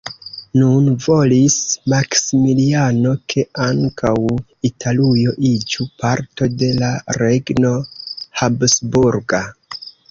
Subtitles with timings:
[0.59, 1.57] Nun volis
[1.93, 4.15] Maksimiliano ke ankaŭ
[4.71, 6.91] Italujo iĝu parto de la
[7.23, 7.77] regno
[8.43, 9.47] habsburga.